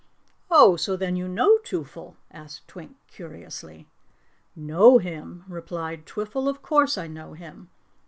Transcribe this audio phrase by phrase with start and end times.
[0.49, 3.87] "Oh, so then you know Twoffle?" asked Twink curiously.
[4.55, 6.49] "Know him?" replied Twiffle.
[6.49, 7.69] "Of course I know him.